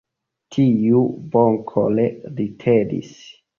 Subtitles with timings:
[0.55, 1.01] Tiu
[1.35, 2.09] bonkore
[2.41, 3.15] ridetis.